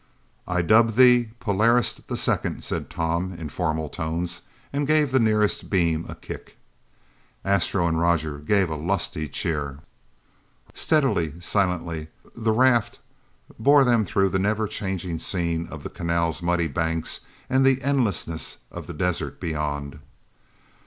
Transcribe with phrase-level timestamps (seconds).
[0.47, 4.41] "I dub thee Polaris the Second," said Tom in formal tones
[4.73, 6.57] and gave the nearest beam a kick.
[7.45, 9.77] Astro and Roger gave a lusty cheer.
[10.73, 12.97] Steadily, silently, the raft
[13.59, 18.57] bore them through the never changing scene of the canal's muddy banks and the endlessness
[18.71, 19.99] of the desert beyond.